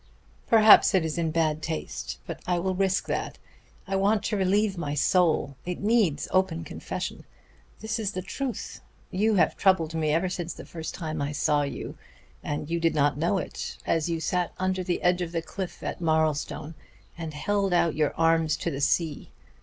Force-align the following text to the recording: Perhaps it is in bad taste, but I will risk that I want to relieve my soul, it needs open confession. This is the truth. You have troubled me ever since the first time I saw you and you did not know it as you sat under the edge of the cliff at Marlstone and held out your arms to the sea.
Perhaps 0.47 0.95
it 0.95 1.05
is 1.05 1.19
in 1.19 1.29
bad 1.29 1.61
taste, 1.61 2.17
but 2.25 2.39
I 2.47 2.57
will 2.57 2.73
risk 2.73 3.05
that 3.05 3.37
I 3.87 3.95
want 3.95 4.23
to 4.23 4.35
relieve 4.35 4.75
my 4.75 4.95
soul, 4.95 5.55
it 5.63 5.79
needs 5.79 6.27
open 6.31 6.63
confession. 6.63 7.23
This 7.81 7.99
is 7.99 8.13
the 8.13 8.23
truth. 8.23 8.81
You 9.11 9.35
have 9.35 9.55
troubled 9.55 9.93
me 9.93 10.09
ever 10.11 10.27
since 10.27 10.55
the 10.55 10.65
first 10.65 10.95
time 10.95 11.21
I 11.21 11.33
saw 11.33 11.61
you 11.61 11.99
and 12.43 12.67
you 12.67 12.79
did 12.79 12.95
not 12.95 13.15
know 13.19 13.37
it 13.37 13.77
as 13.85 14.09
you 14.09 14.19
sat 14.19 14.53
under 14.57 14.83
the 14.83 15.03
edge 15.03 15.21
of 15.21 15.33
the 15.33 15.41
cliff 15.43 15.83
at 15.83 16.01
Marlstone 16.01 16.73
and 17.15 17.35
held 17.35 17.71
out 17.71 17.93
your 17.93 18.15
arms 18.15 18.57
to 18.57 18.71
the 18.71 18.81
sea. 18.81 19.29